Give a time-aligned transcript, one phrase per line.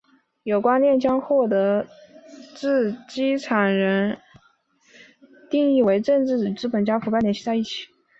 [0.41, 1.85] 有观念将获得
[2.55, 4.17] 既得资产的人
[5.47, 7.85] 定义为政治资本家并与腐败联系在一起。